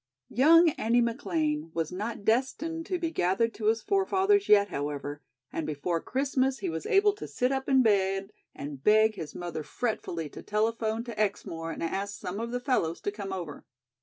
Young 0.31 0.69
Andy 0.79 0.99
McLean 0.99 1.69
was 1.75 1.91
not 1.91 2.25
destined 2.25 2.87
to 2.87 2.97
be 2.97 3.11
gathered 3.11 3.53
to 3.53 3.67
his 3.67 3.83
forefathers 3.83 4.49
yet, 4.49 4.69
however, 4.69 5.21
and 5.53 5.67
before 5.67 6.01
Christmas 6.01 6.57
he 6.57 6.71
was 6.71 6.87
able 6.87 7.13
to 7.13 7.27
sit 7.27 7.51
up 7.51 7.69
in 7.69 7.83
bed 7.83 8.31
and 8.55 8.83
beg 8.83 9.13
his 9.13 9.35
mother 9.35 9.61
fretfully 9.61 10.27
to 10.27 10.41
telephone 10.41 11.03
to 11.03 11.19
Exmoor 11.19 11.69
and 11.71 11.83
ask 11.83 12.19
some 12.19 12.39
of 12.39 12.49
the 12.49 12.59
fellows 12.59 12.99
to 13.01 13.11
come 13.11 13.31
over. 13.31 13.63